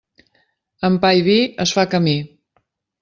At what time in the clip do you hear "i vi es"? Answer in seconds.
1.19-1.75